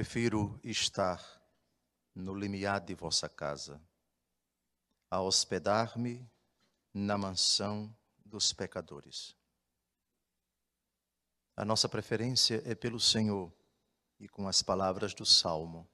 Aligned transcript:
Prefiro 0.00 0.58
estar 0.64 1.22
no 2.14 2.34
limiar 2.34 2.80
de 2.80 2.94
vossa 2.94 3.28
casa, 3.28 3.78
a 5.10 5.20
hospedar-me 5.20 6.26
na 6.94 7.18
mansão 7.18 7.94
dos 8.24 8.50
pecadores. 8.50 9.36
A 11.54 11.66
nossa 11.66 11.86
preferência 11.86 12.62
é 12.64 12.74
pelo 12.74 12.98
Senhor 12.98 13.52
e 14.18 14.26
com 14.26 14.48
as 14.48 14.62
palavras 14.62 15.12
do 15.12 15.26
Salmo 15.26 15.86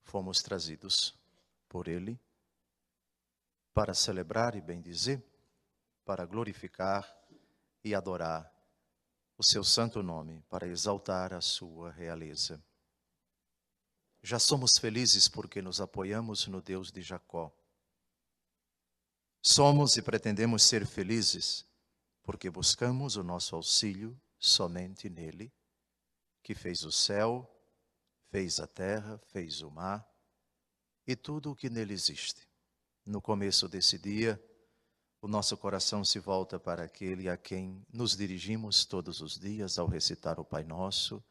fomos 0.00 0.40
trazidos 0.40 1.14
por 1.68 1.88
Ele 1.88 2.18
para 3.74 3.92
celebrar 3.92 4.54
e 4.54 4.62
bendizer, 4.62 5.22
para 6.06 6.24
glorificar 6.24 7.06
e 7.84 7.94
adorar 7.94 8.50
o 9.36 9.44
seu 9.44 9.62
santo 9.62 10.02
nome, 10.02 10.42
para 10.48 10.66
exaltar 10.66 11.34
a 11.34 11.42
sua 11.42 11.92
realeza. 11.92 12.58
Já 14.22 14.38
somos 14.38 14.76
felizes 14.76 15.28
porque 15.28 15.62
nos 15.62 15.80
apoiamos 15.80 16.46
no 16.46 16.60
Deus 16.60 16.90
de 16.90 17.02
Jacó. 17.02 17.52
Somos 19.40 19.96
e 19.96 20.02
pretendemos 20.02 20.62
ser 20.64 20.86
felizes 20.86 21.66
porque 22.22 22.50
buscamos 22.50 23.16
o 23.16 23.22
nosso 23.22 23.56
auxílio 23.56 24.20
somente 24.38 25.08
nele, 25.08 25.50
que 26.42 26.54
fez 26.54 26.82
o 26.82 26.92
céu, 26.92 27.48
fez 28.30 28.60
a 28.60 28.66
terra, 28.66 29.18
fez 29.32 29.62
o 29.62 29.70
mar 29.70 30.06
e 31.06 31.16
tudo 31.16 31.50
o 31.50 31.56
que 31.56 31.70
nele 31.70 31.94
existe. 31.94 32.46
No 33.06 33.22
começo 33.22 33.66
desse 33.66 33.98
dia, 33.98 34.38
o 35.22 35.26
nosso 35.26 35.56
coração 35.56 36.04
se 36.04 36.18
volta 36.18 36.60
para 36.60 36.84
aquele 36.84 37.28
a 37.28 37.36
quem 37.36 37.82
nos 37.90 38.14
dirigimos 38.14 38.84
todos 38.84 39.20
os 39.22 39.38
dias 39.38 39.78
ao 39.78 39.86
recitar 39.86 40.38
o 40.38 40.44
Pai 40.44 40.64
Nosso. 40.64 41.24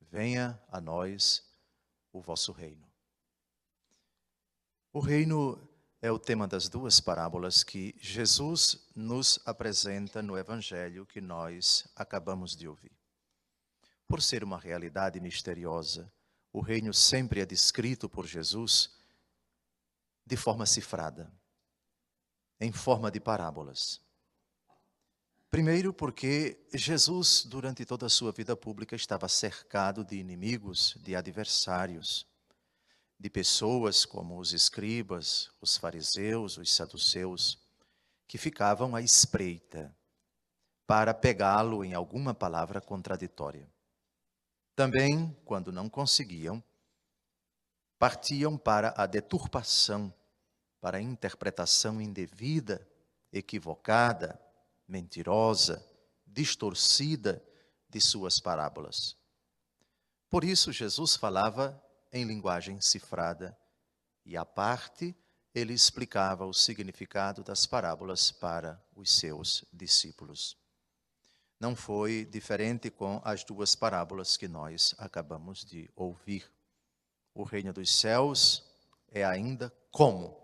Venha 0.00 0.58
a 0.68 0.80
nós 0.80 1.51
o 2.12 2.20
vosso 2.20 2.52
reino. 2.52 2.86
O 4.92 5.00
reino 5.00 5.58
é 6.02 6.10
o 6.10 6.18
tema 6.18 6.46
das 6.46 6.68
duas 6.68 7.00
parábolas 7.00 7.64
que 7.64 7.94
Jesus 7.98 8.90
nos 8.94 9.38
apresenta 9.46 10.20
no 10.20 10.36
Evangelho 10.36 11.06
que 11.06 11.20
nós 11.20 11.88
acabamos 11.96 12.54
de 12.54 12.68
ouvir. 12.68 12.92
Por 14.06 14.20
ser 14.20 14.44
uma 14.44 14.58
realidade 14.58 15.18
misteriosa, 15.20 16.12
o 16.52 16.60
reino 16.60 16.92
sempre 16.92 17.40
é 17.40 17.46
descrito 17.46 18.08
por 18.08 18.26
Jesus 18.26 18.90
de 20.26 20.36
forma 20.36 20.66
cifrada, 20.66 21.32
em 22.60 22.72
forma 22.72 23.10
de 23.10 23.18
parábolas. 23.18 24.01
Primeiro, 25.52 25.92
porque 25.92 26.58
Jesus, 26.72 27.44
durante 27.44 27.84
toda 27.84 28.06
a 28.06 28.08
sua 28.08 28.32
vida 28.32 28.56
pública, 28.56 28.96
estava 28.96 29.28
cercado 29.28 30.02
de 30.02 30.16
inimigos, 30.16 30.96
de 31.02 31.14
adversários 31.14 32.26
de 33.20 33.28
pessoas 33.28 34.06
como 34.06 34.38
os 34.38 34.54
escribas, 34.54 35.50
os 35.60 35.76
fariseus, 35.76 36.56
os 36.56 36.74
saduceus, 36.74 37.58
que 38.26 38.38
ficavam 38.38 38.96
à 38.96 39.02
espreita 39.02 39.94
para 40.86 41.12
pegá-lo 41.12 41.84
em 41.84 41.92
alguma 41.92 42.32
palavra 42.32 42.80
contraditória. 42.80 43.70
Também, 44.74 45.36
quando 45.44 45.70
não 45.70 45.86
conseguiam, 45.86 46.64
partiam 47.98 48.56
para 48.56 48.94
a 48.96 49.04
deturpação, 49.04 50.12
para 50.80 50.96
a 50.96 51.02
interpretação 51.02 52.00
indevida, 52.00 52.88
equivocada, 53.30 54.40
mentirosa, 54.92 55.82
distorcida 56.26 57.42
de 57.88 57.98
suas 57.98 58.38
parábolas. 58.38 59.16
Por 60.28 60.44
isso, 60.44 60.70
Jesus 60.70 61.16
falava 61.16 61.82
em 62.12 62.24
linguagem 62.24 62.78
cifrada, 62.78 63.56
e 64.24 64.36
à 64.36 64.44
parte 64.44 65.16
ele 65.54 65.72
explicava 65.72 66.44
o 66.44 66.52
significado 66.52 67.42
das 67.42 67.64
parábolas 67.64 68.30
para 68.30 68.82
os 68.94 69.10
seus 69.10 69.64
discípulos. 69.72 70.58
Não 71.58 71.74
foi 71.74 72.26
diferente 72.26 72.90
com 72.90 73.20
as 73.24 73.44
duas 73.44 73.74
parábolas 73.74 74.36
que 74.36 74.48
nós 74.48 74.94
acabamos 74.98 75.64
de 75.64 75.90
ouvir. 75.96 76.50
O 77.34 77.44
reino 77.44 77.72
dos 77.72 77.90
céus 77.90 78.62
é 79.08 79.24
ainda 79.24 79.72
como. 79.90 80.38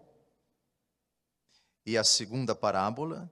E 1.84 1.98
a 1.98 2.04
segunda 2.04 2.54
parábola, 2.54 3.30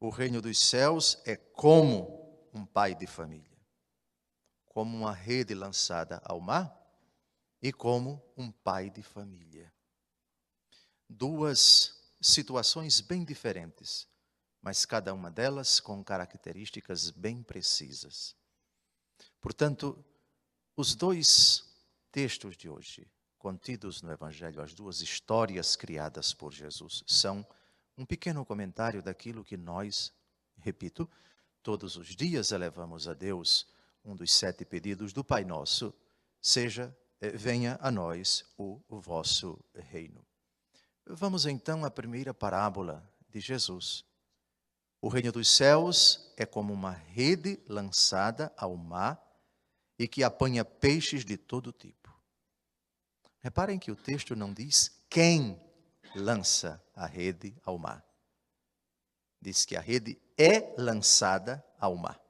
o 0.00 0.08
reino 0.10 0.40
dos 0.42 0.58
céus 0.58 1.18
é 1.24 1.36
como 1.36 2.48
um 2.52 2.64
pai 2.64 2.94
de 2.94 3.06
família. 3.06 3.56
Como 4.66 4.96
uma 4.96 5.12
rede 5.12 5.54
lançada 5.54 6.20
ao 6.24 6.40
mar, 6.40 6.76
e 7.60 7.72
como 7.72 8.22
um 8.36 8.50
pai 8.50 8.90
de 8.90 9.02
família. 9.02 9.72
Duas 11.08 12.14
situações 12.20 13.00
bem 13.00 13.24
diferentes, 13.24 14.06
mas 14.60 14.84
cada 14.84 15.14
uma 15.14 15.30
delas 15.30 15.80
com 15.80 16.04
características 16.04 17.10
bem 17.10 17.42
precisas. 17.42 18.36
Portanto, 19.40 20.04
os 20.76 20.94
dois 20.94 21.64
textos 22.12 22.56
de 22.56 22.68
hoje, 22.68 23.10
contidos 23.38 24.02
no 24.02 24.12
Evangelho, 24.12 24.60
as 24.60 24.74
duas 24.74 25.00
histórias 25.00 25.76
criadas 25.76 26.34
por 26.34 26.52
Jesus, 26.52 27.02
são 27.06 27.46
um 27.96 28.04
pequeno 28.04 28.44
comentário 28.44 29.02
daquilo 29.02 29.44
que 29.44 29.56
nós, 29.56 30.12
repito, 30.58 31.08
todos 31.62 31.96
os 31.96 32.14
dias 32.14 32.52
elevamos 32.52 33.08
a 33.08 33.14
Deus, 33.14 33.66
um 34.04 34.14
dos 34.14 34.32
sete 34.32 34.64
pedidos 34.64 35.12
do 35.12 35.24
Pai 35.24 35.44
Nosso, 35.44 35.94
seja 36.40 36.96
eh, 37.20 37.30
venha 37.30 37.78
a 37.80 37.90
nós 37.90 38.44
o, 38.56 38.80
vosso 38.88 39.58
reino. 39.74 40.24
Vamos 41.06 41.46
então 41.46 41.84
à 41.84 41.90
primeira 41.90 42.34
parábola 42.34 43.08
de 43.28 43.40
Jesus. 43.40 44.04
O 45.00 45.08
reino 45.08 45.32
dos 45.32 45.48
céus 45.48 46.32
é 46.36 46.44
como 46.44 46.72
uma 46.72 46.92
rede 46.92 47.60
lançada 47.66 48.52
ao 48.56 48.76
mar 48.76 49.22
e 49.98 50.06
que 50.06 50.22
apanha 50.22 50.64
peixes 50.64 51.24
de 51.24 51.36
todo 51.36 51.72
tipo. 51.72 52.14
Reparem 53.40 53.78
que 53.78 53.90
o 53.90 53.96
texto 53.96 54.34
não 54.34 54.52
diz 54.52 54.90
quem 55.08 55.60
lança 56.18 56.82
a 56.94 57.06
rede 57.06 57.56
ao 57.64 57.78
mar. 57.78 58.04
Diz 59.40 59.64
que 59.64 59.76
a 59.76 59.80
rede 59.80 60.20
é 60.36 60.74
lançada 60.76 61.64
ao 61.78 61.96
mar. 61.96 62.20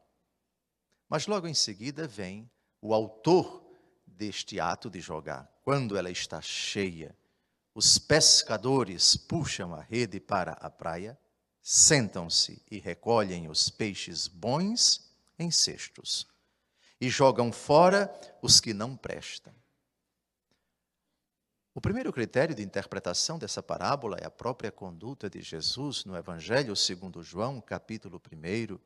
Mas 1.09 1.27
logo 1.27 1.47
em 1.47 1.55
seguida 1.55 2.07
vem 2.07 2.51
o 2.81 2.93
autor 2.93 3.65
deste 4.07 4.61
ato 4.61 4.91
de 4.91 5.01
jogar. 5.01 5.51
Quando 5.63 5.97
ela 5.97 6.11
está 6.11 6.41
cheia, 6.41 7.17
os 7.75 7.99
pescadores 7.99 9.17
puxam 9.17 9.75
a 9.75 9.81
rede 9.81 10.19
para 10.19 10.53
a 10.53 10.71
praia, 10.71 11.19
sentam-se 11.63 12.63
e 12.71 12.79
recolhem 12.79 13.49
os 13.49 13.69
peixes 13.69 14.29
bons 14.29 15.11
em 15.39 15.51
cestos 15.51 16.27
e 17.01 17.09
jogam 17.09 17.53
fora 17.53 18.13
os 18.43 18.61
que 18.61 18.73
não 18.73 18.97
prestam. 18.97 19.55
O 21.77 21.81
primeiro 21.81 22.11
critério 22.11 22.55
de 22.55 22.63
interpretação 22.63 23.39
dessa 23.39 23.63
parábola 23.63 24.17
é 24.19 24.25
a 24.25 24.31
própria 24.31 24.73
conduta 24.73 25.29
de 25.29 25.43
Jesus 25.43 26.07
no 26.07 26.17
Evangelho 26.17 26.75
segundo 26.75 27.23
João, 27.23 27.61
capítulo 27.61 28.19
1, 28.33 28.79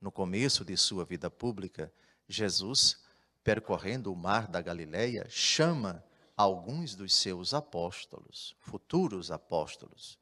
no 0.00 0.12
começo 0.12 0.64
de 0.64 0.76
sua 0.76 1.04
vida 1.04 1.28
pública, 1.28 1.92
Jesus 2.28 3.00
percorrendo 3.42 4.12
o 4.12 4.16
mar 4.16 4.46
da 4.46 4.62
Galileia, 4.62 5.26
chama 5.28 6.04
alguns 6.36 6.94
dos 6.94 7.12
seus 7.12 7.52
apóstolos, 7.52 8.54
futuros 8.60 9.32
apóstolos. 9.32 10.16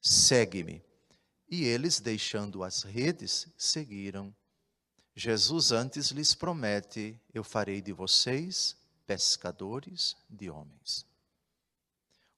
Segue-me. 0.00 0.82
E 1.50 1.64
eles, 1.64 2.00
deixando 2.00 2.64
as 2.64 2.82
redes, 2.82 3.46
seguiram. 3.58 4.34
Jesus 5.14 5.70
antes 5.70 6.12
lhes 6.12 6.34
promete: 6.34 7.20
Eu 7.34 7.44
farei 7.44 7.82
de 7.82 7.92
vocês 7.92 8.74
pescadores 9.06 10.16
de 10.26 10.48
homens. 10.48 11.09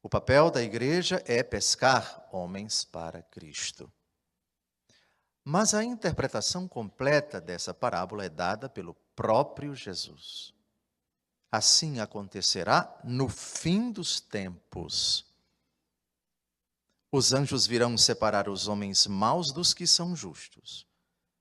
O 0.03 0.09
papel 0.09 0.51
da 0.51 0.61
igreja 0.61 1.23
é 1.27 1.45
pescar 1.45 2.29
homens 2.33 2.85
para 2.85 3.23
Cristo. 3.23 3.91
Mas 5.45 5.75
a 5.75 5.85
interpretação 5.85 6.67
completa 6.67 7.41
dessa 7.41 7.73
parábola 7.73 8.25
é 8.25 8.29
dada 8.29 8.69
pelo 8.69 8.95
próprio 9.15 9.77
Jesus. 9.77 10.53
Assim 11.53 12.01
acontecerá 12.01 12.99
no 13.05 13.29
fim 13.29 13.93
dos 13.93 14.21
tempos. 14.21 15.25
Os 17.11 17.33
anjos 17.33 17.67
virão 17.67 17.97
separar 17.97 18.49
os 18.49 18.67
homens 18.67 19.07
maus 19.07 19.53
dos 19.53 19.73
que 19.73 19.87
são 19.87 20.17
justos, 20.17 20.87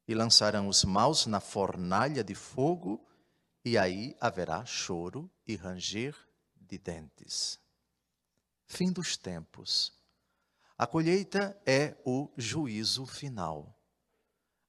e 0.08 0.14
lançarão 0.14 0.68
os 0.68 0.84
maus 0.84 1.26
na 1.26 1.40
fornalha 1.40 2.24
de 2.24 2.36
fogo, 2.36 3.04
e 3.64 3.78
aí 3.78 4.16
haverá 4.20 4.66
choro 4.66 5.32
e 5.48 5.56
ranger 5.56 6.16
de 6.56 6.78
dentes. 6.78 7.58
Fim 8.74 8.90
dos 8.90 9.18
tempos. 9.18 9.92
A 10.78 10.88
colheita 10.88 11.62
é 11.66 11.98
o 12.06 12.32
juízo 12.38 13.06
final 13.06 13.78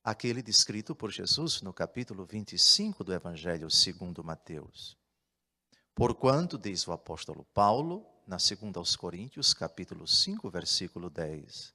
aquele 0.03 0.43
descrito 0.43 0.93
por 0.93 1.13
Jesus 1.13 1.63
no 1.63 1.73
capítulo 1.73 2.27
25 2.27 3.05
do 3.05 3.15
Evangelho 3.15 3.71
segundo 3.71 4.25
Mateus. 4.25 4.99
Porquanto, 5.95 6.59
diz 6.59 6.85
o 6.89 6.91
apóstolo 6.91 7.45
Paulo, 7.55 8.05
na 8.27 8.41
segunda 8.41 8.81
aos 8.81 8.97
Coríntios, 8.97 9.55
capítulo 9.55 10.05
5, 10.09 10.51
versículo 10.51 11.09
10, 11.09 11.73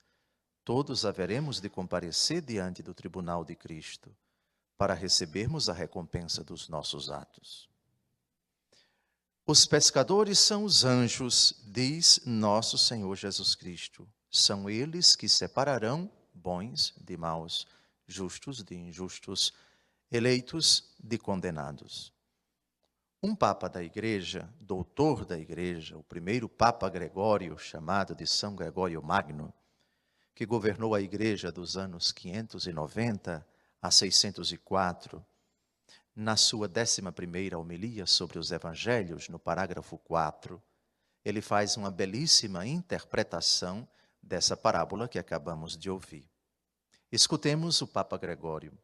todos 0.65 1.05
haveremos 1.05 1.61
de 1.61 1.69
comparecer 1.69 2.41
diante 2.41 2.83
do 2.83 2.93
tribunal 2.93 3.45
de 3.45 3.55
Cristo 3.55 4.13
para 4.77 4.93
recebermos 4.93 5.69
a 5.69 5.73
recompensa 5.73 6.43
dos 6.43 6.67
nossos 6.67 7.09
atos. 7.09 7.69
Os 9.49 9.65
pescadores 9.65 10.39
são 10.39 10.65
os 10.65 10.83
anjos, 10.83 11.55
diz 11.65 12.19
nosso 12.25 12.77
Senhor 12.77 13.15
Jesus 13.15 13.55
Cristo. 13.55 14.05
São 14.29 14.69
eles 14.69 15.15
que 15.15 15.29
separarão 15.29 16.11
bons 16.33 16.93
de 16.99 17.15
maus, 17.15 17.65
justos 18.05 18.61
de 18.61 18.75
injustos, 18.75 19.53
eleitos 20.11 20.93
de 21.01 21.17
condenados. 21.17 22.11
Um 23.23 23.33
papa 23.33 23.69
da 23.69 23.81
igreja, 23.81 24.53
doutor 24.59 25.23
da 25.23 25.39
igreja, 25.39 25.97
o 25.97 26.03
primeiro 26.03 26.49
papa 26.49 26.89
Gregório, 26.89 27.57
chamado 27.57 28.13
de 28.13 28.27
São 28.27 28.53
Gregório 28.53 29.01
Magno, 29.01 29.53
que 30.35 30.45
governou 30.45 30.93
a 30.93 30.99
igreja 30.99 31.53
dos 31.53 31.77
anos 31.77 32.11
590 32.11 33.47
a 33.81 33.91
604, 33.91 35.25
na 36.17 36.35
sua 36.35 36.67
11 36.67 37.55
homilia 37.55 38.07
sobre 38.07 38.39
os 38.39 38.51
evangelhos, 38.51 39.29
no 39.29 39.37
parágrafo 39.37 39.99
4, 39.99 40.59
ele 41.23 41.41
faz 41.41 41.77
uma 41.77 41.91
belíssima 41.91 42.65
interpretação 42.65 43.87
dessa 44.19 44.57
parábola 44.57 45.07
que 45.07 45.19
acabamos 45.19 45.77
de 45.77 45.91
ouvir. 45.91 46.27
Escutemos 47.11 47.83
o 47.83 47.87
Papa 47.87 48.17
Gregório. 48.17 48.75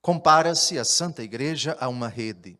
Compara-se 0.00 0.76
a 0.76 0.84
Santa 0.84 1.22
Igreja 1.22 1.76
a 1.78 1.88
uma 1.88 2.08
rede 2.08 2.58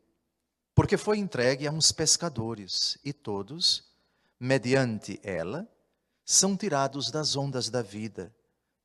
porque 0.73 0.97
foi 0.97 1.19
entregue 1.19 1.67
a 1.67 1.73
uns 1.73 1.91
pescadores, 1.91 2.97
e 3.05 3.13
todos, 3.13 3.93
mediante 4.39 5.21
ela, 5.23 5.69
são 6.25 6.57
tirados 6.57 7.11
das 7.11 7.35
ondas 7.35 7.69
da 7.69 7.83
vida 7.83 8.35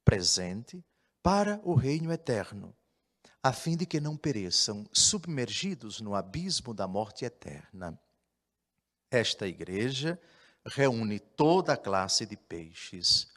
presente 0.04 0.83
para 1.21 1.62
o 1.63 1.75
reino 1.75 2.12
eterno, 2.12 2.75
a 3.43 3.53
fim 3.53 3.77
de 3.77 3.85
que 3.85 3.99
não 3.99 4.17
pereçam 4.17 4.87
submergidos 4.91 6.01
no 6.01 6.15
abismo 6.15 6.73
da 6.73 6.87
morte 6.87 7.25
eterna. 7.25 7.99
Esta 9.09 9.47
igreja 9.47 10.19
reúne 10.65 11.19
toda 11.19 11.73
a 11.73 11.77
classe 11.77 12.25
de 12.25 12.35
peixes, 12.35 13.27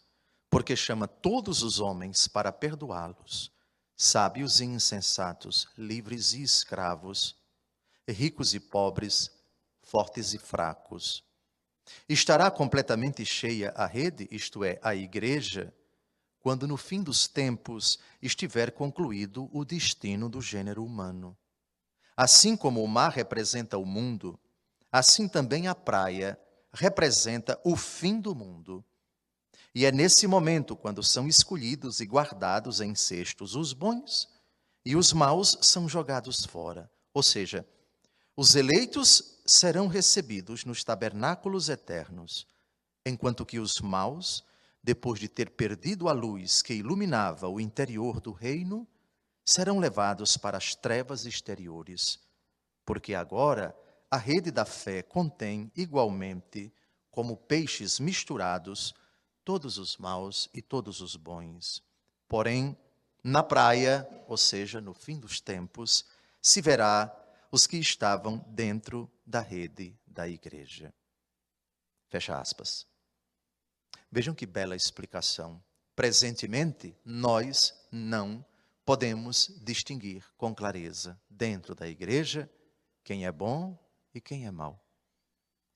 porque 0.49 0.75
chama 0.75 1.07
todos 1.07 1.63
os 1.63 1.79
homens 1.79 2.27
para 2.27 2.51
perdoá-los, 2.51 3.53
sábios 3.97 4.61
e 4.61 4.65
insensatos, 4.65 5.69
livres 5.77 6.33
e 6.33 6.43
escravos 6.43 7.41
ricos 8.11 8.55
e 8.55 8.61
pobres, 8.61 9.31
fortes 9.83 10.35
e 10.35 10.39
fracos. 10.39 11.25
Estará 12.09 12.51
completamente 12.51 13.25
cheia 13.25 13.73
a 13.75 13.87
rede, 13.87 14.29
isto 14.31 14.65
é, 14.65 14.79
a 14.83 14.95
igreja, 14.95 15.73
quando 16.41 16.67
no 16.67 16.77
fim 16.77 17.03
dos 17.03 17.29
tempos 17.29 17.99
estiver 18.21 18.73
concluído 18.73 19.49
o 19.53 19.65
destino 19.65 20.29
do 20.29 20.41
gênero 20.41 20.85
humano. 20.85 21.37
Assim 22.17 22.57
como 22.57 22.83
o 22.83 22.89
mar 22.89 23.13
representa 23.13 23.79
o 23.79 23.85
mundo, 23.85 24.39
assim 24.91 25.29
também 25.29 25.69
a 25.69 25.75
praia 25.75 26.39
representa 26.73 27.61
o 27.65 27.77
fim 27.77 28.21
do 28.21 28.35
mundo. 28.35 28.85
E 29.75 29.85
é 29.85 29.93
nesse 29.93 30.27
momento 30.27 30.75
quando 30.75 31.03
são 31.03 31.29
escolhidos 31.29 32.01
e 32.01 32.05
guardados 32.07 32.81
em 32.81 32.95
cestos 32.95 33.55
os 33.55 33.73
bons 33.73 34.29
e 34.85 34.97
os 34.97 35.13
maus 35.13 35.59
são 35.61 35.89
jogados 35.89 36.45
fora. 36.45 36.91
Ou 37.13 37.23
seja, 37.23 37.67
os 38.37 38.55
eleitos 38.55 39.41
serão 39.45 39.87
recebidos 39.87 40.65
nos 40.65 40.83
tabernáculos 40.83 41.69
eternos, 41.69 42.47
enquanto 43.05 43.45
que 43.45 43.59
os 43.59 43.81
maus, 43.81 44.45
depois 44.83 45.21
de 45.21 45.29
ter 45.29 45.51
perdido 45.51 46.09
a 46.09 46.13
luz 46.13 46.63
que 46.63 46.75
iluminava 46.75 47.49
o 47.49 47.61
interior 47.61 48.21
do 48.21 48.33
reino, 48.33 48.87
serão 49.45 49.79
levados 49.79 50.37
para 50.37 50.57
as 50.57 50.75
trevas 50.75 51.27
exteriores, 51.27 52.19
porque 52.85 53.15
agora 53.15 53.77
a 54.11 54.17
rede 54.17 54.51
da 54.51 54.65
fé 54.65 55.03
contém 55.03 55.71
igualmente, 55.77 56.73
como 57.11 57.37
peixes 57.37 58.01
misturados, 58.01 58.95
todos 59.45 59.79
os 59.79 59.97
maus 59.97 60.49
e 60.55 60.63
todos 60.63 61.01
os 61.01 61.17
bons. 61.17 61.83
Porém, 62.29 62.77
na 63.23 63.43
praia, 63.43 64.09
ou 64.27 64.37
seja, 64.37 64.81
no 64.81 64.95
fim 64.95 65.19
dos 65.19 65.41
tempos, 65.41 66.05
se 66.41 66.61
verá 66.61 67.15
os 67.53 67.67
que 67.67 67.77
estavam 67.77 68.39
dentro 68.49 69.11
da 69.27 69.41
rede 69.41 69.97
da 70.07 70.29
igreja. 70.29 70.95
Fecha 72.09 72.39
aspas. 72.39 72.90
Vejam 74.13 74.35
que 74.35 74.47
bela 74.47 74.75
explicação. 74.75 75.63
Presentemente, 75.95 76.97
nós 77.05 77.75
não 77.93 78.45
podemos 78.85 79.61
distinguir 79.63 80.25
com 80.37 80.55
clareza 80.55 81.21
dentro 81.29 81.75
da 81.75 81.87
igreja 81.87 82.51
quem 83.05 83.25
é 83.25 83.31
bom 83.31 83.79
e 84.13 84.21
quem 84.21 84.47
é 84.47 84.51
mau, 84.51 84.85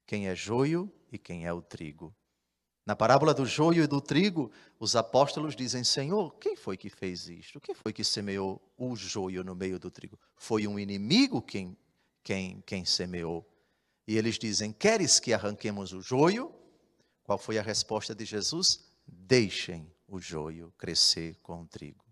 quem 0.04 0.26
é 0.26 0.34
joio 0.34 0.92
e 1.12 1.18
quem 1.18 1.46
é 1.46 1.52
o 1.52 1.62
trigo. 1.62 2.14
Na 2.84 2.96
parábola 2.96 3.32
do 3.32 3.46
joio 3.46 3.84
e 3.84 3.86
do 3.86 4.00
trigo, 4.00 4.50
os 4.78 4.96
apóstolos 4.96 5.54
dizem: 5.54 5.84
Senhor, 5.84 6.34
quem 6.38 6.56
foi 6.56 6.76
que 6.76 6.90
fez 6.90 7.28
isto? 7.28 7.60
Quem 7.60 7.74
foi 7.74 7.92
que 7.92 8.02
semeou 8.02 8.60
o 8.76 8.96
joio 8.96 9.44
no 9.44 9.54
meio 9.54 9.78
do 9.78 9.90
trigo? 9.90 10.18
Foi 10.36 10.66
um 10.66 10.78
inimigo 10.78 11.40
quem, 11.40 11.76
quem, 12.22 12.62
quem 12.66 12.84
semeou. 12.84 13.48
E 14.06 14.18
eles 14.18 14.38
dizem: 14.38 14.72
Queres 14.72 15.18
que 15.18 15.32
arranquemos 15.32 15.92
o 15.92 16.02
joio? 16.02 16.63
Qual 17.24 17.36
foi 17.36 17.58
a 17.58 17.62
resposta 17.62 18.14
de 18.14 18.24
Jesus? 18.24 18.84
Deixem 19.04 19.92
o 20.06 20.20
joio 20.20 20.72
crescer 20.78 21.36
com 21.42 21.62
o 21.62 21.66
trigo. 21.66 22.04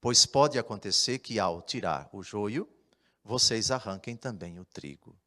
Pois 0.00 0.24
pode 0.24 0.58
acontecer 0.58 1.18
que 1.18 1.40
ao 1.40 1.60
tirar 1.60 2.08
o 2.12 2.22
joio, 2.22 2.68
vocês 3.24 3.72
arranquem 3.72 4.16
também 4.16 4.60
o 4.60 4.64
trigo. 4.64 5.18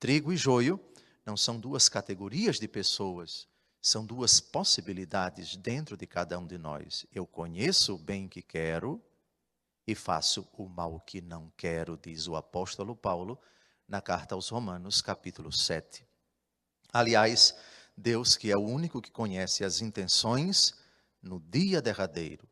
Trigo 0.00 0.32
e 0.32 0.36
joio 0.36 0.80
não 1.26 1.36
são 1.36 1.60
duas 1.60 1.88
categorias 1.90 2.58
de 2.58 2.66
pessoas 2.66 3.46
são 3.82 4.06
duas 4.06 4.38
possibilidades 4.38 5.56
dentro 5.56 5.96
de 5.96 6.06
cada 6.06 6.38
um 6.38 6.46
de 6.46 6.56
nós. 6.56 7.04
Eu 7.12 7.26
conheço 7.26 7.96
o 7.96 7.98
bem 7.98 8.28
que 8.28 8.40
quero 8.40 9.02
e 9.84 9.92
faço 9.92 10.48
o 10.52 10.68
mal 10.68 11.00
que 11.00 11.20
não 11.20 11.52
quero, 11.56 11.98
diz 12.00 12.28
o 12.28 12.36
apóstolo 12.36 12.94
Paulo 12.94 13.36
na 13.88 14.00
carta 14.00 14.36
aos 14.36 14.48
Romanos, 14.48 15.02
capítulo 15.02 15.50
7. 15.50 16.06
Aliás, 16.92 17.56
Deus, 17.96 18.36
que 18.36 18.50
é 18.50 18.56
o 18.56 18.60
único 18.60 19.00
que 19.00 19.10
conhece 19.10 19.64
as 19.64 19.80
intenções 19.80 20.74
no 21.22 21.40
dia 21.40 21.80
derradeiro, 21.80 22.48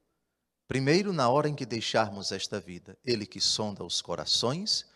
primeiro 0.68 1.12
na 1.12 1.28
hora 1.28 1.48
em 1.48 1.54
que 1.54 1.66
deixarmos 1.66 2.32
esta 2.32 2.60
vida, 2.60 2.96
Ele 3.04 3.26
que 3.26 3.40
sonda 3.40 3.84
os 3.84 4.00
corações, 4.00 4.86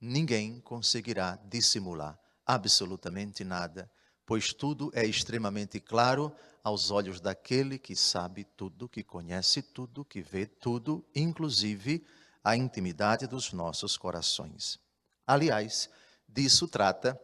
ninguém 0.00 0.60
conseguirá 0.60 1.38
dissimular 1.48 2.18
absolutamente 2.46 3.42
nada 3.42 3.90
pois 4.26 4.52
tudo 4.52 4.90
é 4.92 5.06
extremamente 5.06 5.78
claro 5.78 6.34
aos 6.64 6.90
olhos 6.90 7.20
daquele 7.20 7.78
que 7.78 7.94
sabe 7.94 8.42
tudo, 8.42 8.88
que 8.88 9.04
conhece 9.04 9.62
tudo, 9.62 10.04
que 10.04 10.20
vê 10.20 10.44
tudo, 10.46 11.06
inclusive 11.14 12.04
a 12.42 12.56
intimidade 12.56 13.28
dos 13.28 13.52
nossos 13.52 13.96
corações. 13.96 14.80
Aliás, 15.24 15.88
disso 16.28 16.66
trata 16.66 17.18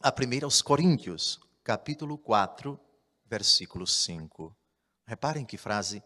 a 0.00 0.10
primeira 0.10 0.44
aos 0.44 0.60
Coríntios, 0.60 1.38
capítulo 1.62 2.18
4, 2.18 2.78
versículo 3.26 3.86
5. 3.86 4.56
Reparem 5.04 5.44
que 5.44 5.56
frase 5.56 6.02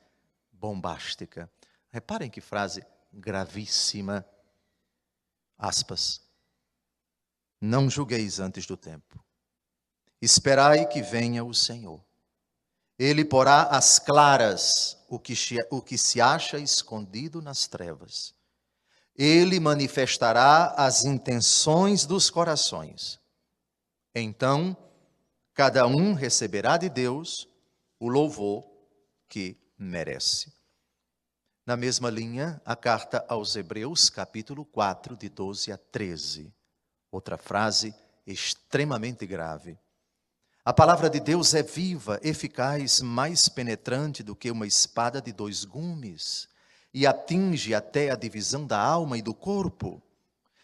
bombástica. 0.53 1.51
Reparem 1.91 2.31
que 2.31 2.41
frase 2.41 2.85
gravíssima. 3.13 4.27
Aspas. 5.59 6.21
Não 7.61 7.89
julgueis 7.89 8.39
antes 8.39 8.67
do 8.67 8.77
tempo 8.77 9.27
Esperai 10.21 10.87
que 10.87 11.03
venha 11.03 11.45
o 11.45 11.53
Senhor. 11.53 12.03
Ele 12.99 13.25
porá 13.25 13.65
às 13.65 13.99
claras 13.99 14.97
o 15.09 15.19
que, 15.19 15.35
o 15.71 15.83
que 15.83 15.99
se 15.99 16.21
acha 16.21 16.59
escondido 16.59 17.43
nas 17.43 17.67
trevas. 17.67 18.35
Ele 19.15 19.61
manifestará 19.61 20.75
as 20.77 21.05
intenções 21.05 22.07
dos 22.07 22.31
corações. 22.31 23.21
Então, 24.15 24.77
cada 25.57 25.87
um 25.87 26.13
receberá 26.13 26.77
de 26.77 26.91
Deus 26.91 27.49
o 27.99 28.11
louvor 28.11 28.63
que 29.27 29.57
merece. 29.79 30.53
Na 31.65 31.79
mesma 31.79 32.11
linha, 32.11 32.61
a 32.63 32.77
carta 32.77 33.25
aos 33.27 33.57
Hebreus, 33.57 34.11
capítulo 34.11 34.67
4, 34.67 35.17
de 35.17 35.31
12 35.31 35.73
a 35.73 35.79
13. 35.79 36.55
Outra 37.11 37.39
frase 37.39 37.95
extremamente 38.27 39.27
grave. 39.27 39.79
A 40.63 40.75
palavra 40.75 41.09
de 41.09 41.21
Deus 41.21 41.55
é 41.55 41.63
viva, 41.63 42.21
eficaz, 42.23 43.01
mais 43.01 43.49
penetrante 43.49 44.23
do 44.23 44.37
que 44.37 44.51
uma 44.51 44.67
espada 44.67 45.23
de 45.23 45.33
dois 45.33 45.65
gumes, 45.65 46.51
e 46.93 47.07
atinge 47.07 47.75
até 47.75 48.11
a 48.11 48.15
divisão 48.15 48.67
da 48.67 48.79
alma 48.79 49.17
e 49.17 49.23
do 49.23 49.33
corpo, 49.33 50.03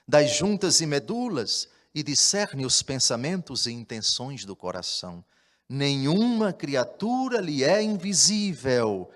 das 0.06 0.36
juntas 0.36 0.82
e 0.82 0.86
medulas, 0.86 1.66
e 1.94 2.02
discerne 2.02 2.64
os 2.64 2.82
pensamentos 2.82 3.66
e 3.66 3.72
intenções 3.72 4.44
do 4.44 4.56
coração. 4.56 5.24
Nenhuma 5.68 6.52
criatura 6.52 7.40
lhe 7.40 7.64
é 7.64 7.82
invisível. 7.82 9.10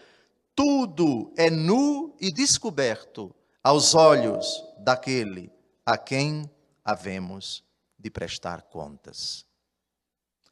Tudo 0.54 1.33
é 1.37 1.50
nu 1.50 2.16
e 2.21 2.30
descoberto 2.30 3.35
aos 3.62 3.95
olhos 3.95 4.62
daquele 4.78 5.50
a 5.85 5.99
quem 5.99 6.50
havemos 6.85 7.62
de 7.99 8.11
prestar 8.11 8.62
contas. 8.62 9.45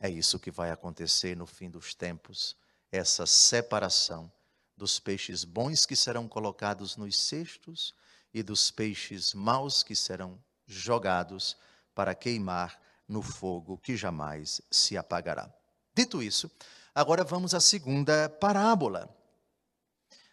É 0.00 0.10
isso 0.10 0.38
que 0.38 0.50
vai 0.50 0.70
acontecer 0.70 1.36
no 1.36 1.46
fim 1.46 1.70
dos 1.70 1.94
tempos, 1.94 2.56
essa 2.90 3.26
separação 3.26 4.30
dos 4.76 4.98
peixes 4.98 5.44
bons 5.44 5.86
que 5.86 5.96
serão 5.96 6.28
colocados 6.28 6.96
nos 6.96 7.18
cestos 7.18 7.94
e 8.32 8.42
dos 8.42 8.70
peixes 8.70 9.32
maus 9.32 9.82
que 9.82 9.94
serão 9.94 10.38
jogados 10.66 11.56
para 11.94 12.14
queimar 12.14 12.80
no 13.08 13.22
fogo 13.22 13.78
que 13.78 13.96
jamais 13.96 14.60
se 14.70 14.96
apagará. 14.96 15.52
Dito 15.94 16.22
isso, 16.22 16.50
agora 16.94 17.22
vamos 17.22 17.54
à 17.54 17.60
segunda 17.60 18.28
parábola. 18.28 19.14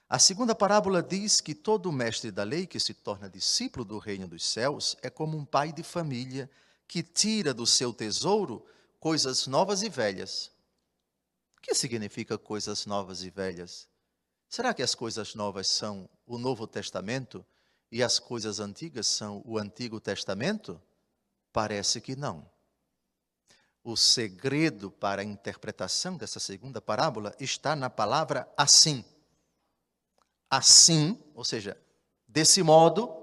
A 0.10 0.20
segunda 0.20 0.54
parábola 0.54 1.02
diz 1.02 1.40
que 1.40 1.56
todo 1.56 1.92
mestre 1.92 2.32
da 2.32 2.44
lei 2.44 2.68
que 2.68 2.80
se 2.80 2.94
torna 2.94 3.30
discípulo 3.30 3.86
do 3.86 3.98
reino 3.98 4.28
dos 4.28 4.46
céus 4.46 4.98
é 5.02 5.10
como 5.10 5.38
um 5.38 5.46
pai 5.46 5.72
de 5.72 5.84
família 5.84 6.50
que 6.88 7.02
tira 7.02 7.54
do 7.54 7.66
seu 7.66 7.94
tesouro 7.94 8.66
coisas 9.00 9.48
novas 9.48 9.82
e 9.84 9.90
velhas. 9.90 10.52
O 11.58 11.62
que 11.62 11.74
significa 11.74 12.38
coisas 12.38 12.86
novas 12.86 13.24
e 13.24 13.30
velhas? 13.30 13.88
Será 14.50 14.74
que 14.74 14.84
as 14.84 14.94
coisas 14.94 15.34
novas 15.34 15.70
são 15.70 16.10
o 16.26 16.38
Novo 16.38 16.68
Testamento 16.68 17.46
e 17.90 18.04
as 18.04 18.20
coisas 18.20 18.60
antigas 18.60 19.08
são 19.08 19.42
o 19.46 19.58
Antigo 19.58 20.02
Testamento? 20.02 20.82
Parece 21.52 22.00
que 22.00 22.16
não. 22.16 22.50
O 23.84 23.96
segredo 23.98 24.92
para 24.92 25.22
a 25.22 25.26
interpretação 25.26 26.16
dessa 26.16 26.40
segunda 26.40 26.80
parábola 26.80 27.36
está 27.40 27.76
na 27.76 27.90
palavra 27.90 28.52
assim. 28.56 29.04
Assim, 30.50 31.20
ou 31.34 31.44
seja, 31.44 31.78
desse 32.28 32.62
modo, 32.62 33.22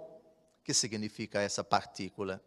que 0.65 0.75
significa 0.75 1.41
essa 1.41 1.63
partícula? 1.63 2.43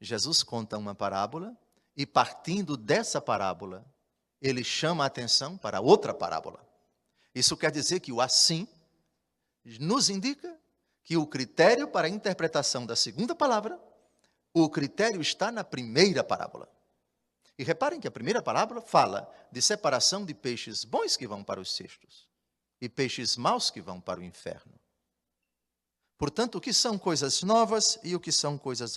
Jesus 0.00 0.42
conta 0.42 0.78
uma 0.78 0.94
parábola 0.94 1.56
e 1.96 2.06
partindo 2.06 2.76
dessa 2.76 3.20
parábola, 3.20 3.84
ele 4.40 4.62
chama 4.62 5.04
a 5.04 5.06
atenção 5.06 5.56
para 5.56 5.80
outra 5.80 6.14
parábola. 6.14 6.64
Isso 7.34 7.56
quer 7.56 7.70
dizer 7.70 8.00
que 8.00 8.12
o 8.12 8.20
assim 8.20 8.68
nos 9.80 10.08
indica 10.08 10.58
que 11.02 11.16
o 11.16 11.26
critério 11.26 11.88
para 11.88 12.06
a 12.06 12.10
interpretação 12.10 12.84
da 12.84 12.94
segunda 12.94 13.34
palavra, 13.34 13.80
o 14.62 14.70
critério 14.70 15.20
está 15.20 15.52
na 15.52 15.62
primeira 15.62 16.24
parábola. 16.24 16.66
E 17.58 17.64
reparem 17.64 18.00
que 18.00 18.08
a 18.08 18.10
primeira 18.10 18.42
parábola 18.42 18.80
fala 18.80 19.30
de 19.52 19.60
separação 19.60 20.24
de 20.24 20.34
peixes 20.34 20.84
bons 20.84 21.16
que 21.16 21.26
vão 21.26 21.44
para 21.44 21.60
os 21.60 21.74
cestos 21.74 22.26
e 22.80 22.88
peixes 22.88 23.36
maus 23.36 23.70
que 23.70 23.80
vão 23.80 24.00
para 24.00 24.20
o 24.20 24.22
inferno. 24.22 24.72
Portanto, 26.18 26.56
o 26.56 26.60
que 26.60 26.72
são 26.72 26.98
coisas 26.98 27.42
novas 27.42 27.98
e 28.02 28.14
o 28.14 28.20
que 28.20 28.32
são 28.32 28.56
coisas 28.56 28.96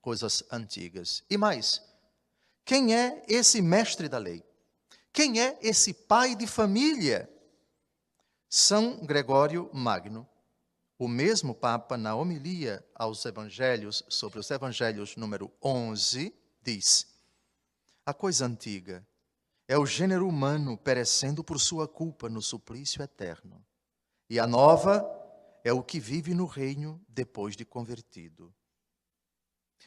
coisas 0.00 0.44
antigas. 0.52 1.24
E 1.30 1.36
mais, 1.36 1.82
quem 2.64 2.94
é 2.94 3.24
esse 3.26 3.60
mestre 3.60 4.08
da 4.08 4.18
lei? 4.18 4.44
Quem 5.12 5.40
é 5.40 5.58
esse 5.62 5.92
pai 5.94 6.36
de 6.36 6.46
família? 6.46 7.28
São 8.48 9.04
Gregório 9.04 9.68
Magno, 9.72 10.28
o 10.98 11.08
mesmo 11.08 11.54
Papa, 11.54 11.96
na 11.96 12.14
homilia 12.14 12.84
aos 12.94 13.24
Evangelhos, 13.24 14.04
sobre 14.08 14.38
os 14.38 14.50
Evangelhos 14.50 15.16
número 15.16 15.52
11, 15.62 16.32
diz: 16.62 17.06
A 18.06 18.14
coisa 18.14 18.46
antiga 18.46 19.06
é 19.66 19.76
o 19.76 19.86
gênero 19.86 20.28
humano 20.28 20.78
perecendo 20.78 21.42
por 21.42 21.58
sua 21.58 21.88
culpa 21.88 22.28
no 22.28 22.40
suplício 22.40 23.02
eterno, 23.02 23.64
e 24.30 24.38
a 24.38 24.46
nova 24.46 25.04
é 25.64 25.72
o 25.72 25.82
que 25.82 25.98
vive 25.98 26.32
no 26.32 26.46
reino 26.46 27.04
depois 27.08 27.56
de 27.56 27.64
convertido. 27.64 28.54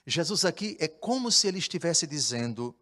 Jesus 0.06 0.44
aqui 0.44 0.76
é 0.80 0.88
como 0.88 1.32
se 1.32 1.48
ele 1.48 1.60
estivesse 1.60 2.06
dizendo: 2.06 2.76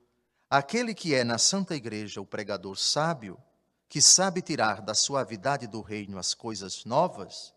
aquele 0.50 0.96
que 0.96 1.14
é 1.14 1.24
na 1.24 1.38
Santa 1.38 1.76
Igreja 1.76 2.20
o 2.20 2.26
pregador 2.26 2.76
sábio, 2.76 3.38
que 3.88 4.02
sabe 4.02 4.42
tirar 4.42 4.82
da 4.82 4.96
suavidade 4.96 5.68
do 5.68 5.80
reino 5.80 6.18
as 6.18 6.34
coisas 6.34 6.86
novas 6.86 7.55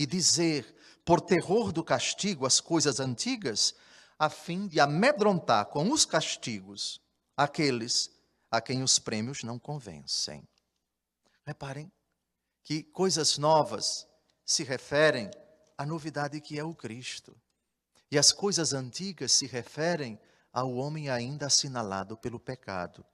e 0.00 0.06
dizer, 0.06 0.74
por 1.04 1.20
terror 1.20 1.70
do 1.72 1.84
castigo, 1.84 2.46
as 2.46 2.58
coisas 2.58 3.00
antigas, 3.00 3.74
a 4.18 4.30
fim 4.30 4.66
de 4.66 4.80
amedrontar 4.80 5.66
com 5.66 5.92
os 5.92 6.06
castigos 6.06 6.98
aqueles 7.36 8.10
a 8.50 8.62
quem 8.62 8.82
os 8.82 8.98
prêmios 8.98 9.42
não 9.42 9.58
convencem. 9.58 10.48
Reparem 11.44 11.92
que 12.64 12.82
coisas 12.82 13.36
novas 13.36 14.08
se 14.42 14.64
referem 14.64 15.30
à 15.76 15.84
novidade 15.84 16.40
que 16.40 16.58
é 16.58 16.64
o 16.64 16.74
Cristo. 16.74 17.36
E 18.10 18.16
as 18.16 18.32
coisas 18.32 18.72
antigas 18.72 19.32
se 19.32 19.46
referem 19.46 20.18
ao 20.50 20.72
homem 20.76 21.10
ainda 21.10 21.44
assinalado 21.44 22.16
pelo 22.16 22.40
pecado. 22.40 23.04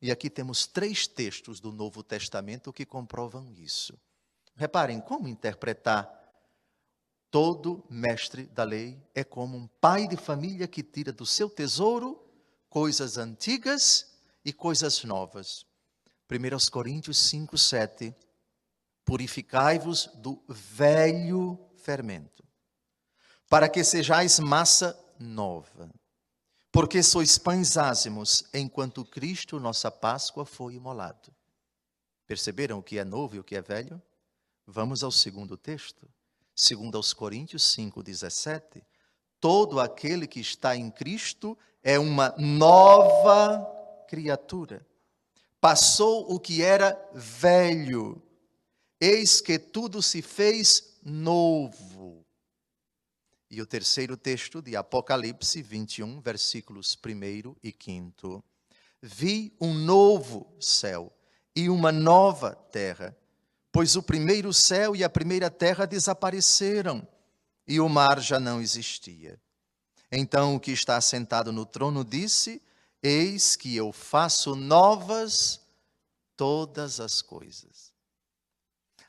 E 0.00 0.08
aqui 0.08 0.30
temos 0.30 0.68
três 0.68 1.08
textos 1.08 1.58
do 1.58 1.72
Novo 1.72 2.00
Testamento 2.04 2.72
que 2.72 2.86
comprovam 2.86 3.52
isso. 3.52 3.98
Reparem 4.54 5.00
como 5.00 5.28
interpretar. 5.28 6.20
Todo 7.30 7.84
mestre 7.88 8.46
da 8.46 8.64
lei 8.64 9.02
é 9.14 9.24
como 9.24 9.56
um 9.56 9.66
pai 9.66 10.06
de 10.06 10.16
família 10.16 10.68
que 10.68 10.82
tira 10.82 11.12
do 11.12 11.24
seu 11.24 11.48
tesouro 11.48 12.22
coisas 12.68 13.16
antigas 13.16 14.14
e 14.44 14.52
coisas 14.52 15.02
novas. 15.04 15.64
1 16.30 16.70
Coríntios 16.70 17.18
5, 17.18 17.56
7. 17.56 18.14
Purificai-vos 19.04 20.08
do 20.14 20.42
velho 20.48 21.58
fermento 21.76 22.42
para 23.52 23.68
que 23.68 23.84
sejais 23.84 24.38
massa 24.38 24.98
nova. 25.18 25.90
Porque 26.72 27.02
sois 27.02 27.36
pães 27.36 27.76
ázimos, 27.76 28.42
enquanto 28.54 29.04
Cristo, 29.04 29.60
nossa 29.60 29.90
Páscoa, 29.90 30.46
foi 30.46 30.76
imolado. 30.76 31.30
Perceberam 32.26 32.78
o 32.78 32.82
que 32.82 32.98
é 32.98 33.04
novo 33.04 33.36
e 33.36 33.38
o 33.38 33.44
que 33.44 33.54
é 33.54 33.60
velho? 33.60 34.00
Vamos 34.66 35.02
ao 35.02 35.10
segundo 35.10 35.56
texto. 35.56 36.08
Segundo 36.54 36.96
aos 36.96 37.12
Coríntios 37.12 37.62
5:17, 37.62 38.84
todo 39.40 39.80
aquele 39.80 40.26
que 40.26 40.40
está 40.40 40.76
em 40.76 40.90
Cristo 40.90 41.58
é 41.82 41.98
uma 41.98 42.34
nova 42.38 43.66
criatura. 44.08 44.86
Passou 45.60 46.30
o 46.32 46.38
que 46.38 46.62
era 46.62 46.98
velho, 47.14 48.22
eis 49.00 49.40
que 49.40 49.58
tudo 49.58 50.02
se 50.02 50.20
fez 50.20 50.98
novo. 51.02 52.24
E 53.50 53.60
o 53.60 53.66
terceiro 53.66 54.16
texto 54.16 54.62
de 54.62 54.76
Apocalipse 54.76 55.60
21, 55.60 56.20
versículos 56.20 56.96
1 56.96 57.56
e 57.62 57.74
5. 57.78 58.44
Vi 59.00 59.54
um 59.60 59.74
novo 59.74 60.54
céu 60.60 61.12
e 61.54 61.68
uma 61.68 61.92
nova 61.92 62.54
terra, 62.54 63.16
pois 63.72 63.96
o 63.96 64.02
primeiro 64.02 64.52
céu 64.52 64.94
e 64.94 65.02
a 65.02 65.08
primeira 65.08 65.50
terra 65.50 65.86
desapareceram 65.86 67.08
e 67.66 67.80
o 67.80 67.88
mar 67.88 68.20
já 68.20 68.38
não 68.38 68.60
existia. 68.60 69.40
Então 70.10 70.54
o 70.54 70.60
que 70.60 70.70
está 70.70 71.00
sentado 71.00 71.50
no 71.50 71.64
trono 71.64 72.04
disse: 72.04 72.60
Eis 73.02 73.56
que 73.56 73.74
eu 73.74 73.90
faço 73.90 74.54
novas 74.54 75.60
todas 76.36 77.00
as 77.00 77.22
coisas. 77.22 77.90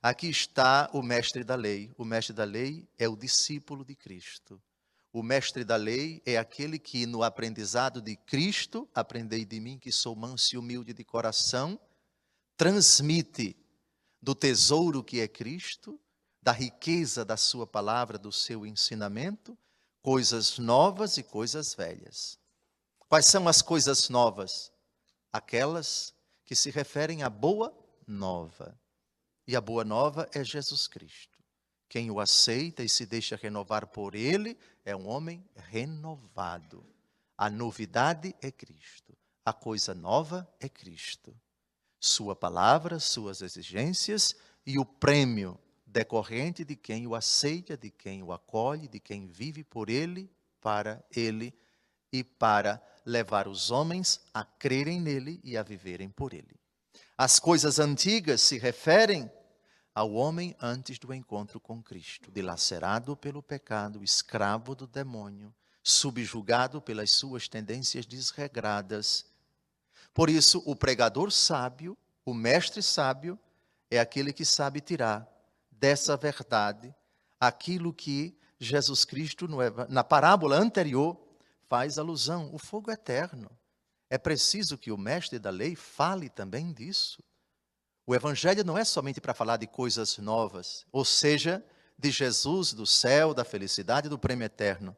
Aqui 0.01 0.29
está 0.29 0.89
o 0.93 1.01
mestre 1.01 1.43
da 1.43 1.55
lei. 1.55 1.91
O 1.97 2.05
mestre 2.05 2.33
da 2.33 2.43
lei 2.43 2.87
é 2.97 3.07
o 3.07 3.17
discípulo 3.17 3.83
de 3.83 3.95
Cristo. 3.95 4.61
O 5.11 5.21
mestre 5.21 5.63
da 5.63 5.75
lei 5.75 6.21
é 6.25 6.37
aquele 6.37 6.79
que, 6.79 7.05
no 7.05 7.21
aprendizado 7.21 8.01
de 8.01 8.15
Cristo, 8.15 8.89
aprendei 8.95 9.45
de 9.45 9.59
mim 9.59 9.77
que 9.77 9.91
sou 9.91 10.15
manso 10.15 10.55
e 10.55 10.57
humilde 10.57 10.93
de 10.93 11.03
coração, 11.03 11.79
transmite 12.57 13.55
do 14.23 14.33
tesouro 14.33 15.03
que 15.03 15.19
é 15.19 15.27
Cristo, 15.27 15.99
da 16.41 16.53
riqueza 16.53 17.25
da 17.25 17.35
sua 17.35 17.67
palavra, 17.67 18.17
do 18.17 18.31
seu 18.31 18.65
ensinamento, 18.65 19.57
coisas 20.01 20.57
novas 20.57 21.17
e 21.17 21.23
coisas 21.23 21.75
velhas. 21.75 22.39
Quais 23.09 23.25
são 23.25 23.49
as 23.49 23.61
coisas 23.61 24.07
novas? 24.07 24.71
Aquelas 25.31 26.13
que 26.45 26.55
se 26.55 26.71
referem 26.71 27.21
à 27.21 27.29
boa 27.29 27.77
nova. 28.07 28.79
E 29.45 29.57
a 29.57 29.61
boa 29.61 29.83
nova 29.83 30.29
é 30.33 30.41
Jesus 30.41 30.87
Cristo. 30.87 31.37
Quem 31.89 32.09
o 32.09 32.21
aceita 32.21 32.81
e 32.81 32.87
se 32.87 33.05
deixa 33.05 33.35
renovar 33.35 33.87
por 33.87 34.15
ele 34.15 34.57
é 34.85 34.95
um 34.95 35.05
homem 35.05 35.45
renovado. 35.53 36.85
A 37.37 37.49
novidade 37.49 38.33
é 38.41 38.49
Cristo. 38.49 39.17
A 39.43 39.51
coisa 39.51 39.93
nova 39.93 40.49
é 40.61 40.69
Cristo. 40.69 41.37
Sua 42.05 42.35
palavra, 42.35 42.99
suas 42.99 43.41
exigências 43.41 44.35
e 44.65 44.77
o 44.77 44.83
prêmio 44.83 45.57
decorrente 45.87 46.65
de 46.65 46.75
quem 46.75 47.07
o 47.07 47.15
aceita, 47.15 47.77
de 47.77 47.89
quem 47.89 48.21
o 48.21 48.33
acolhe, 48.33 48.89
de 48.89 48.99
quem 48.99 49.25
vive 49.25 49.63
por 49.63 49.89
ele, 49.89 50.29
para 50.59 51.01
ele 51.15 51.57
e 52.11 52.21
para 52.21 52.83
levar 53.05 53.47
os 53.47 53.71
homens 53.71 54.19
a 54.33 54.43
crerem 54.43 54.99
nele 54.99 55.39
e 55.45 55.55
a 55.55 55.63
viverem 55.63 56.09
por 56.09 56.33
ele. 56.33 56.59
As 57.17 57.39
coisas 57.39 57.79
antigas 57.79 58.41
se 58.41 58.57
referem 58.57 59.31
ao 59.95 60.11
homem 60.11 60.53
antes 60.59 60.99
do 60.99 61.13
encontro 61.13 61.57
com 61.57 61.81
Cristo, 61.81 62.29
dilacerado 62.29 63.15
pelo 63.15 63.41
pecado, 63.41 64.03
escravo 64.03 64.75
do 64.75 64.85
demônio, 64.85 65.55
subjugado 65.81 66.81
pelas 66.81 67.11
suas 67.11 67.47
tendências 67.47 68.05
desregradas. 68.05 69.25
Por 70.13 70.29
isso, 70.29 70.61
o 70.65 70.75
pregador 70.75 71.31
sábio, 71.31 71.97
o 72.25 72.33
mestre 72.33 72.81
sábio, 72.81 73.39
é 73.89 73.99
aquele 73.99 74.31
que 74.31 74.45
sabe 74.45 74.79
tirar 74.79 75.27
dessa 75.71 76.15
verdade 76.15 76.93
aquilo 77.39 77.93
que 77.93 78.37
Jesus 78.59 79.03
Cristo, 79.03 79.47
na 79.89 80.03
parábola 80.03 80.55
anterior, 80.57 81.19
faz 81.67 81.97
alusão: 81.97 82.49
o 82.53 82.59
fogo 82.59 82.91
eterno. 82.91 83.49
É 84.09 84.17
preciso 84.17 84.77
que 84.77 84.91
o 84.91 84.97
mestre 84.97 85.39
da 85.39 85.49
lei 85.49 85.75
fale 85.75 86.29
também 86.29 86.71
disso. 86.71 87.23
O 88.05 88.13
evangelho 88.13 88.63
não 88.63 88.77
é 88.77 88.83
somente 88.83 89.19
para 89.19 89.33
falar 89.33 89.57
de 89.57 89.65
coisas 89.65 90.17
novas, 90.17 90.85
ou 90.91 91.03
seja, 91.03 91.65
de 91.97 92.11
Jesus, 92.11 92.73
do 92.73 92.85
céu, 92.85 93.33
da 93.33 93.43
felicidade, 93.43 94.09
do 94.09 94.19
prêmio 94.19 94.45
eterno. 94.45 94.95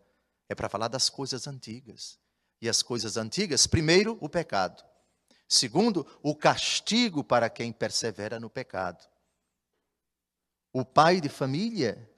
É 0.50 0.56
para 0.56 0.70
falar 0.70 0.88
das 0.88 1.10
coisas 1.10 1.48
antigas. 1.48 2.20
E 2.62 2.70
as 2.70 2.82
coisas 2.82 3.16
antigas, 3.16 3.68
primeiro, 3.68 4.18
o 4.22 4.30
pecado. 4.30 4.84
Segundo, 5.48 6.06
o 6.24 6.36
castigo 6.36 7.24
para 7.24 7.50
quem 7.50 7.72
persevera 7.72 8.40
no 8.40 8.50
pecado. 8.50 9.06
O 10.74 10.84
pai 10.84 11.22
de 11.22 11.30
família 11.30 12.10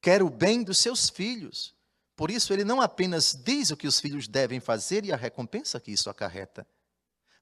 quer 0.00 0.22
o 0.22 0.30
bem 0.30 0.62
dos 0.62 0.78
seus 0.78 1.08
filhos. 1.08 1.74
Por 2.16 2.30
isso, 2.30 2.52
ele 2.52 2.64
não 2.64 2.80
apenas 2.80 3.34
diz 3.34 3.70
o 3.70 3.76
que 3.76 3.86
os 3.86 4.00
filhos 4.00 4.28
devem 4.28 4.60
fazer 4.60 5.04
e 5.04 5.12
a 5.12 5.16
recompensa 5.16 5.80
que 5.80 5.92
isso 5.92 6.08
acarreta, 6.08 6.66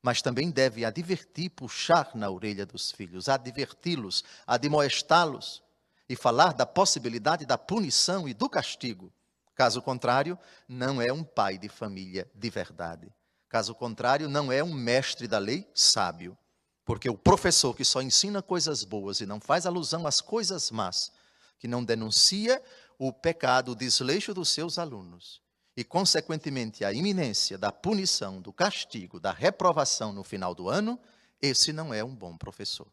mas 0.03 0.23
também 0.23 0.51
deve 0.51 0.85
advertir, 0.85 1.51
puxar 1.51 2.11
na 2.15 2.31
orelha 2.31 2.67
dos 2.67 2.91
filhos, 2.91 3.29
adverti-los, 3.29 4.25
admoestá-los 4.47 5.63
e 6.09 6.17
falar 6.17 6.53
da 6.53 6.67
possibilidade 6.67 7.47
da 7.47 7.57
punição 7.57 8.29
e 8.29 8.35
do 8.35 8.49
castigo. 8.49 9.13
Caso 9.55 9.81
contrário, 9.83 10.39
não 10.67 11.01
é 11.01 11.13
um 11.13 11.23
pai 11.23 11.59
de 11.59 11.69
família 11.69 12.31
de 12.35 12.51
verdade. 12.51 13.13
Caso 13.53 13.75
contrário, 13.75 14.31
não 14.31 14.51
é 14.51 14.65
um 14.65 14.73
mestre 14.73 15.29
da 15.29 15.37
lei 15.37 15.71
sábio. 15.75 16.39
Porque 16.87 17.11
o 17.11 17.19
professor 17.19 17.77
que 17.77 17.85
só 17.85 18.01
ensina 18.01 18.41
coisas 18.41 18.83
boas 18.83 19.21
e 19.21 19.27
não 19.27 19.39
faz 19.39 19.67
alusão 19.67 20.07
às 20.07 20.23
coisas 20.23 20.71
más, 20.71 21.13
que 21.59 21.69
não 21.69 21.85
denuncia 21.85 22.65
o 22.99 23.13
pecado, 23.13 23.73
o 23.73 23.77
desleixo 23.77 24.33
dos 24.33 24.49
seus 24.49 24.79
alunos 24.79 25.43
e, 25.77 25.85
consequentemente, 25.85 26.83
a 26.83 26.95
iminência 26.95 27.59
da 27.59 27.71
punição, 27.71 28.41
do 28.41 28.55
castigo, 28.55 29.21
da 29.21 29.33
reprovação 29.33 30.15
no 30.15 30.25
final 30.25 30.55
do 30.55 30.71
ano, 30.71 30.99
esse 31.39 31.75
não 31.75 31.93
é 31.93 32.03
um 32.03 32.17
bom 32.17 32.39
professor. 32.39 32.91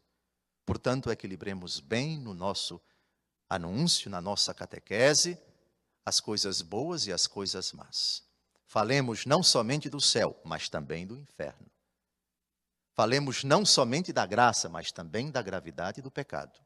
Portanto, 0.66 1.10
equilibremos 1.10 1.80
bem 1.80 2.18
no 2.18 2.34
nosso 2.34 2.78
anúncio, 3.48 4.10
na 4.10 4.20
nossa 4.20 4.52
catequese, 4.52 5.38
as 6.04 6.20
coisas 6.20 6.60
boas 6.60 7.06
e 7.06 7.12
as 7.14 7.26
coisas 7.26 7.72
más. 7.72 8.28
Falemos 8.70 9.26
não 9.26 9.42
somente 9.42 9.90
do 9.90 10.00
céu, 10.00 10.40
mas 10.44 10.68
também 10.68 11.04
do 11.04 11.16
inferno. 11.16 11.66
Falemos 12.94 13.42
não 13.42 13.66
somente 13.66 14.12
da 14.12 14.24
graça, 14.24 14.68
mas 14.68 14.92
também 14.92 15.28
da 15.28 15.42
gravidade 15.42 16.00
do 16.00 16.08
pecado. 16.08 16.56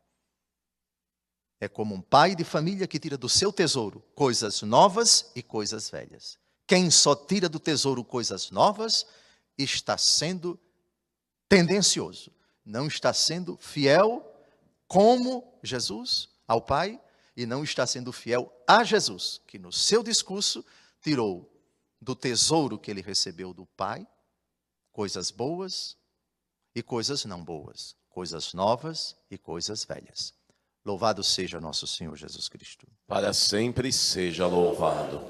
É 1.58 1.66
como 1.66 1.94
um 1.94 2.02
pai 2.02 2.34
de 2.34 2.44
família 2.44 2.86
que 2.86 2.98
tira 2.98 3.16
do 3.16 3.26
seu 3.26 3.50
tesouro 3.50 4.04
coisas 4.14 4.60
novas 4.60 5.32
e 5.34 5.42
coisas 5.42 5.88
velhas. 5.88 6.38
Quem 6.66 6.90
só 6.90 7.16
tira 7.16 7.48
do 7.48 7.58
tesouro 7.58 8.04
coisas 8.04 8.50
novas 8.50 9.06
está 9.56 9.96
sendo 9.96 10.60
tendencioso, 11.48 12.30
não 12.66 12.86
está 12.86 13.14
sendo 13.14 13.56
fiel 13.56 14.30
como 14.86 15.58
Jesus 15.62 16.28
ao 16.46 16.60
Pai 16.60 17.00
e 17.34 17.46
não 17.46 17.64
está 17.64 17.86
sendo 17.86 18.12
fiel 18.12 18.52
a 18.68 18.84
Jesus, 18.84 19.40
que 19.46 19.58
no 19.58 19.72
seu 19.72 20.02
discurso 20.02 20.62
tirou 21.00 21.53
do 22.04 22.14
tesouro 22.14 22.78
que 22.78 22.90
ele 22.90 23.00
recebeu 23.00 23.54
do 23.54 23.66
Pai 23.66 24.06
coisas 24.92 25.30
boas 25.30 25.96
e 26.74 26.82
coisas 26.82 27.24
não 27.24 27.42
boas, 27.42 27.96
coisas 28.08 28.52
novas 28.52 29.16
e 29.30 29.38
coisas 29.38 29.84
velhas. 29.84 30.32
Louvado 30.84 31.24
seja 31.24 31.60
nosso 31.60 31.86
Senhor 31.86 32.14
Jesus 32.14 32.48
Cristo. 32.48 32.86
Para 33.06 33.32
sempre 33.32 33.90
seja 33.90 34.46
louvado. 34.46 35.20